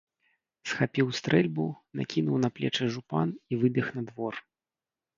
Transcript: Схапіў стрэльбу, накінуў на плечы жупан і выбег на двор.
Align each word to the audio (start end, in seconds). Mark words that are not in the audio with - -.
Схапіў 0.71 1.07
стрэльбу, 1.19 1.67
накінуў 2.01 2.37
на 2.49 2.53
плечы 2.57 2.91
жупан 2.99 3.39
і 3.39 3.53
выбег 3.63 3.85
на 3.99 4.11
двор. 4.13 4.33